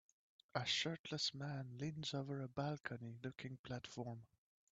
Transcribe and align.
a 0.55 0.65
shirtless 0.65 1.31
man 1.31 1.77
leans 1.77 2.11
over 2.15 2.41
a 2.41 2.47
balcony 2.47 3.19
looking 3.23 3.59
platform. 3.61 4.23